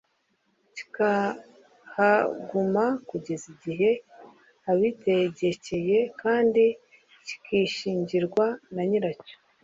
[0.75, 3.89] kikahaguma kugeza igihe
[4.71, 6.63] abitegekeye kandi
[7.25, 9.35] kikishingirwa na nyiracyo